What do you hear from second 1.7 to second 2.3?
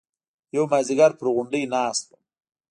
ناست وم.